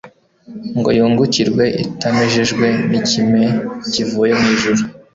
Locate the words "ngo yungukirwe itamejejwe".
0.77-2.65